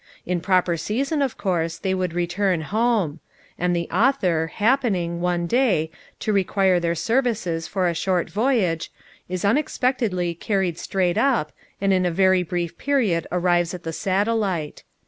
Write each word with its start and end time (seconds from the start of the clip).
In 0.25 0.41
proper 0.41 0.77
season, 0.77 1.21
of 1.21 1.37
course, 1.37 1.77
they 1.77 1.93
would 1.93 2.13
return 2.15 2.61
home; 2.61 3.19
and 3.55 3.75
the 3.75 3.87
author, 3.91 4.47
happening, 4.55 5.21
one 5.21 5.45
day, 5.45 5.91
to 6.21 6.33
require 6.33 6.79
their 6.79 6.95
services 6.95 7.67
for 7.67 7.87
a 7.87 7.93
short 7.93 8.27
voyage, 8.27 8.91
is 9.29 9.45
unexpectedly 9.45 10.33
carried 10.33 10.79
straight 10.79 11.17
tip, 11.17 11.51
and 11.79 11.93
in 11.93 12.03
a 12.03 12.09
very 12.09 12.41
brief 12.41 12.79
period 12.79 13.27
arrives 13.31 13.75
at 13.75 13.83
the 13.83 13.93
satellite. 13.93 14.81